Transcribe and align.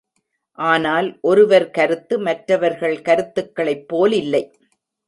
ஆனால், 0.59 1.17
ஒருவர் 1.21 1.69
கருத்து 1.69 2.19
மற்றவர்கள் 2.19 3.01
கருத்துக்களைப் 3.01 3.87
போலில்லை. 3.87 4.43